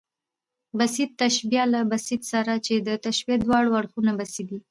[0.79, 4.59] بسیط تشبیه له بسیط سره، چي د تشبیه د واړه اړخونه بسیط يي.